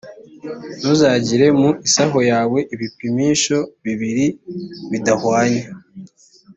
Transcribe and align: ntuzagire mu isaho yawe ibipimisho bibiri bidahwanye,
ntuzagire 0.79 1.45
mu 1.59 1.69
isaho 1.87 2.19
yawe 2.31 2.59
ibipimisho 2.73 3.57
bibiri 3.83 4.27
bidahwanye, 4.91 5.63